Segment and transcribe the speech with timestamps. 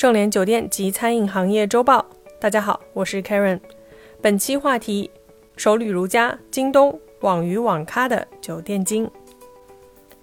[0.00, 2.06] 盛联酒店及餐饮行业周报，
[2.40, 3.60] 大家好，我是 Karen。
[4.22, 5.10] 本期话题：
[5.58, 9.10] 首旅如家、京东、网鱼网咖的酒店经。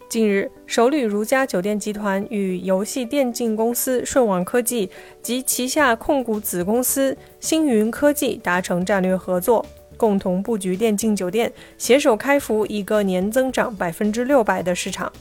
[0.09, 4.89] 近日，首旅如家酒店集团与游戏电竞公司顺网科技
[5.21, 9.63] 及旗下控股子公司星云科技达成战略合作，
[9.95, 15.13] 共同布局电竞酒店，携手开服一个年增长百分之六百的市场。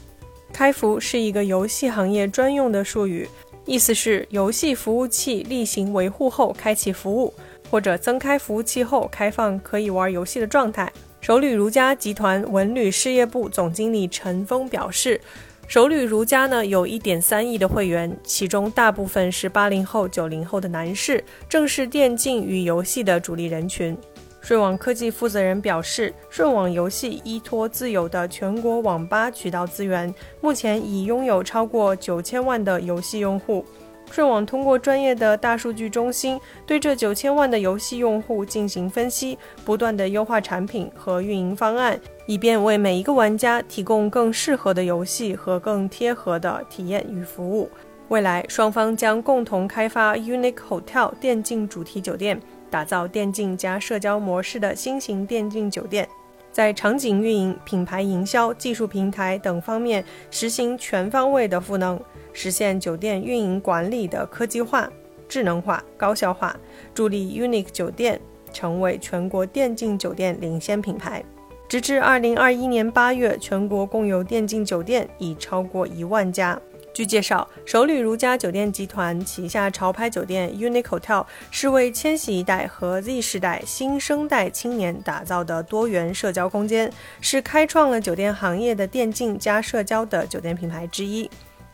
[0.51, 3.29] 开服是一个游戏行业专用的术语。
[3.67, 7.33] 意思是游戏服务器例行维护后开启服务，
[7.69, 10.91] 或者增开服务器后开放可以玩游戏的状态。
[11.19, 15.19] 首旅如家集团文旅事业部总经理陈峰表示，
[15.67, 23.97] 首旅如家呢有一点三亿的会员，其中大部分是八零后、九零后的男士，正是电竞与游戏的主力人群。
[24.47, 33.65] 顺网科技负责人表示，顺网游戏依托自有的全国网吧渠道资源，目前已拥有超过九千万的游戏用户。
[34.09, 47.69] 顺网通过专业的大数据中心对这九千万的游戏用户进行分析，不断的优化产品和运营方案，以便为每一个玩家提供更适合的游戏和更贴合的体验与服务。
[48.07, 52.39] 未来，双方将共同开发 Unique Hotel 电竞主题酒店。
[52.69, 56.07] 打造电竞加社交模式的新型电竞酒店，
[56.51, 61.99] 在场景运营、品牌营销、技术平台等方面实行全方位的赋能，
[62.33, 64.91] 实现酒店运营管理的科技化、
[65.27, 66.55] 智能化、高效化，
[66.93, 68.19] 助力 Unique 酒店
[68.51, 71.23] 成为全国电竞酒店领先品牌。
[71.69, 76.57] 直至二零二一年八月，全国共有电竞酒店已超过一万家。
[76.97, 91.29] 据介绍，首旅如家酒店集团旗下潮牌酒店 Unique Hotel 是为千禧一代和 Z 世代新生代青年打造的多元社交空间，是开创了酒店行业的电竞加社交的酒店品牌之一。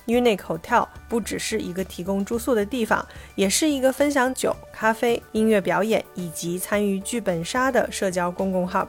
[0.07, 8.87] Unique Hotel 不只是一个提供住宿的地方，也是一个分享酒、咖啡、音乐表演以及参与剧本杀的社交公共 hub。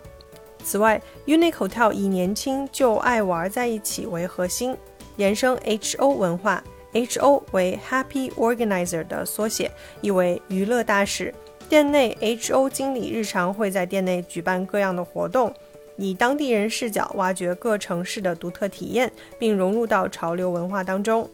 [0.64, 4.76] 此外，Unique Hotel 以年轻就爱玩在一起为核心。
[5.18, 9.70] 衍生 HO 文化，HO 为 Happy Organizer 的缩写，
[10.00, 11.34] 意为娱乐大使。
[11.68, 15.52] 店内 HO 经理日常会在店内举办各样的活动，
[15.96, 21.28] 以当地人视角挖掘各城市的独特体验，并融入到潮流文化当中。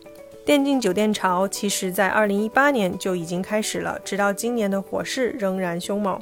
[0.47, 6.20] 电竞酒店潮其实在2018年就已经开始了，直到今年的火势仍然凶猛。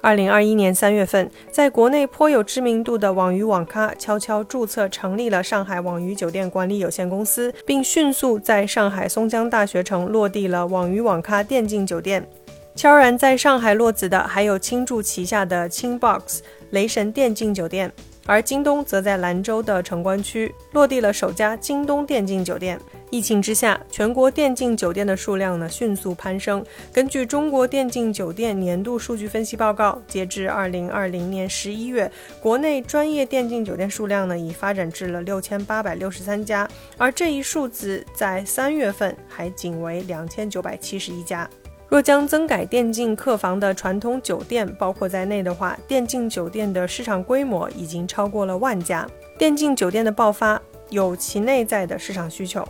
[0.00, 12.26] 二零二一年三月份，在国内颇有知名度的网鱼网咖悄悄注册成立了上海网鱼酒店管理有限公司，并迅速在上海松江大学城落地了网鱼网咖电竞酒店。
[12.74, 17.90] 悄然在上海落子的还有青住旗下的青 box 雷神电竞酒店。
[18.28, 22.76] 而京东则在兰州的城关区落地了首家京东电竞酒店。
[23.10, 26.64] 疫情之下，全国电竞酒店的数量呢迅速攀升。
[26.92, 36.68] 根据中国电竞酒店年度数据分析报告，截至二零二零年十一月，国内专业电竞酒店数量呢已发展至了六千八百六十三家，
[36.98, 41.48] 而这一数字在三月份还仅为两千九百七十一家。
[41.88, 49.08] 若将增改电竞客房的传统酒店包括在内的话，电竞酒店的市场规模已经超过了万家。
[49.38, 52.66] 电竞酒店的爆发有其内在的市场需求。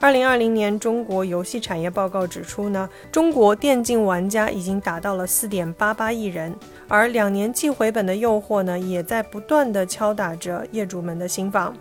[0.00, 6.54] 二零二零年中国游戏产业报告指出呢，中国电竞玩家已经达到了四点八八亿人，
[6.88, 11.74] 而两年即回本的诱惑呢，也在不断的敲打着业主们的心房。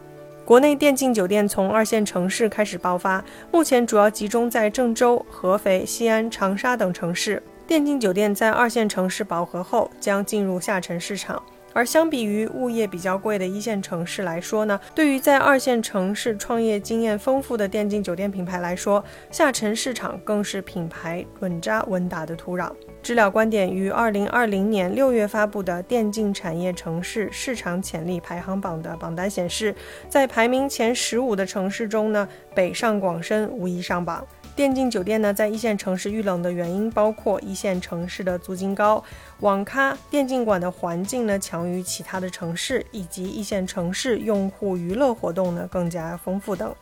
[0.43, 7.41] 国内电竞酒店从二线城市开始爆发，目前主要集中在郑州、合肥、西安、长沙等城市。
[7.65, 11.41] 电竞酒店在二线城市饱和后，将进入下沉市场。
[11.75, 22.71] 而相比于物业比较贵的一线城市来说呢，对于在二线城市创业经验丰富的电竞酒店品牌来说，下沉市场更是品牌稳扎稳打的土壤。
[23.03, 29.75] 知了观点于二零二零年六月发布的电竞产业城市市场潜力排行榜的榜单显示，
[30.07, 32.25] 在排名前十五的城市中呢，
[32.55, 34.25] 北上广深无疑上榜。
[34.55, 39.03] 电竞酒店呢，在一线城市遇冷的原因包括一线城市的租金高，
[39.41, 46.73] 网咖、电竞馆的环境呢强于其他的城市，以及一线城市用户娱乐活动呢更加丰富等。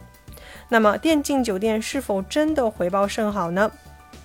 [0.70, 3.72] 那么，电竞酒店是否真的回报甚好呢？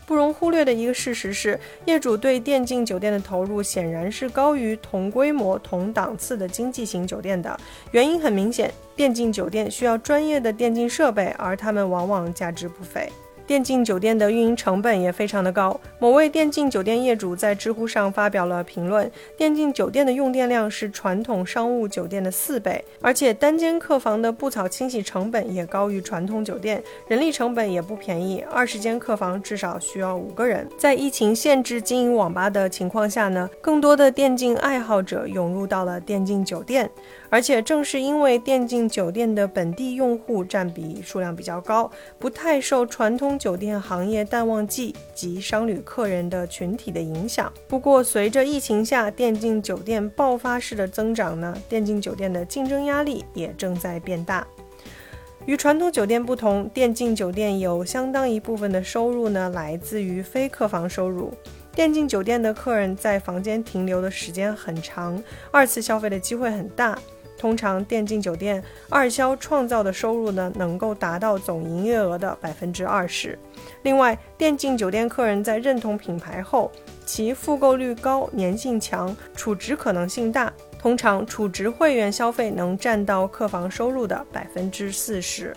[0.04, 7.58] 不容忽略的一个事实是，业主对电竞酒店的投入显然是高于同规模、同档次的经济型酒店的。
[7.92, 13.10] 原因很明显，电竞酒店需要专业的电竞设备，而他们往往价值不菲。
[13.48, 15.80] 电竞酒店的运营成本也非常的高。
[15.98, 28.44] 某位电竞酒店业主在知乎上发表了评论：电竞酒店的用电量是传统商务酒店的四倍，而且单间客房的布草清洗成本也高于传统酒店，人力成本也不便宜。
[28.52, 30.68] 二十间客房至少需要五个人。
[30.76, 36.90] 在疫情限制经营网吧的情况下呢，更多的电竞爱好者涌入到了电竞酒店，
[37.30, 43.37] 而且正是因为电竞酒店的本地用户占比数量比较高，不太受传统。
[43.38, 47.52] 酒店行业淡旺季及商旅客人的群体的影响。
[47.68, 54.46] 不过，随着疫情下电竞酒店爆发式的增长呢，电竞酒店的竞争压力也正在变大。
[55.46, 61.32] 与传统酒店不同，电竞酒店有相当一部分的收入呢来自于非客房收入。
[61.72, 66.98] 电竞酒店的客人在房间停留的时间很长，二次消费的机会很大。
[67.38, 73.38] 通常，电竞酒店二销创造的收入呢，能够达到总营业额的百分之二十。
[73.82, 76.70] 另外，电竞酒店客人在认同品牌后，
[77.06, 80.52] 其复购率高、粘性强、储值可能性大。
[80.78, 85.54] 通常，储值会员消费能占到客房收入的百分之四十。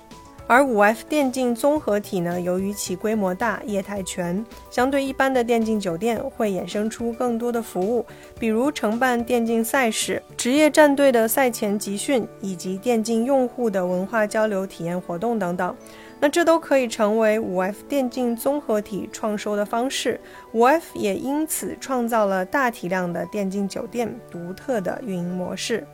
[0.51, 8.05] 而五 F 电竞综合体呢，由于其规模大、业态全，相对一般的电竞酒店，会衍生出更多的服务，
[8.37, 15.73] 比如承办电竞赛事、职业战队的赛前集训，以及电竞用户的文化交流体验活动等等。
[16.19, 20.19] 那这都可以成为五 F 电竞综合体创收的方式。
[20.51, 25.87] 五 F 也因此创造了大体量的电竞酒店独特的运营模式。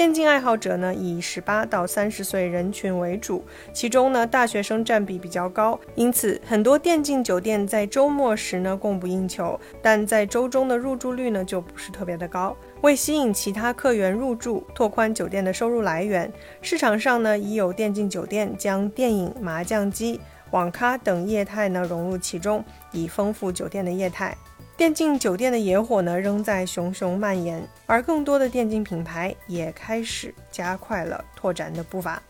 [0.00, 12.56] 电竞爱好者呢，以十八到三十岁人群为主，其中呢，大学生占比比较高，因此很多电竞酒店在周末时呢供不应求，但在周中的入住率呢就不是特别的高。
[12.80, 16.32] 为吸引其他客源入住，拓宽酒店的收入来源，
[16.62, 20.18] 市场上呢已有电竞酒店将电影、麻将机、
[20.52, 24.34] 网咖等业态呢融入其中，以丰富酒店的业态。
[24.80, 32.22] 电竞酒店的野火呢，仍在熊熊蔓延，而更多的电竞品牌也开始加快了拓展的步伐。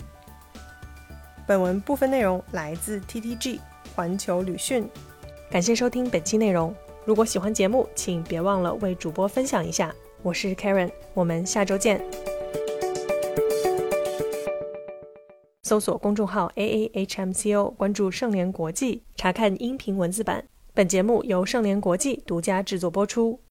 [1.47, 3.61] 本文部分内容来自 TTG
[3.95, 4.85] 环球旅讯，
[5.49, 6.75] 感谢收听本期内容。
[7.05, 9.95] 如果喜欢节目，请别忘了为主播分享一下。
[10.21, 12.05] 我是 Karen，我们下周见。
[15.63, 20.43] 搜索公众号 AAHMCO，关注盛联国际，查看音频文字版。
[20.81, 23.41] 本节目由盛联国际独家制作播出。